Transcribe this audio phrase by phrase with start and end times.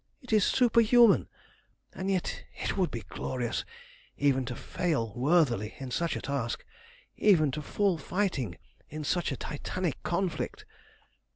[0.23, 1.27] It is superhuman!
[1.93, 3.63] And yet it would be glorious
[4.17, 6.65] even to fail worthily in such a task,
[7.17, 8.57] even to fall fighting
[8.89, 10.65] in such a Titanic conflict!"